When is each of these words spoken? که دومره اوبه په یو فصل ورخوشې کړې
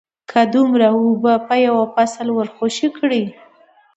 که 0.29 0.41
دومره 0.53 0.87
اوبه 0.99 1.33
په 1.47 1.55
یو 1.67 1.77
فصل 1.93 2.27
ورخوشې 2.37 2.87
کړې 2.97 3.23